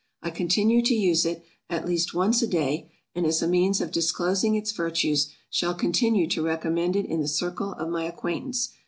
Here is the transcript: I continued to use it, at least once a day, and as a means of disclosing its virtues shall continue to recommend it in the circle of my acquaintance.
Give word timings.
I 0.23 0.31
continued 0.31 0.85
to 0.87 0.95
use 0.95 1.27
it, 1.27 1.45
at 1.69 1.85
least 1.85 2.15
once 2.15 2.41
a 2.41 2.47
day, 2.47 2.91
and 3.13 3.23
as 3.23 3.43
a 3.43 3.47
means 3.47 3.79
of 3.81 3.91
disclosing 3.91 4.55
its 4.55 4.71
virtues 4.71 5.27
shall 5.51 5.75
continue 5.75 6.25
to 6.29 6.41
recommend 6.41 6.95
it 6.95 7.05
in 7.05 7.21
the 7.21 7.27
circle 7.27 7.73
of 7.73 7.87
my 7.87 8.05
acquaintance. 8.05 8.69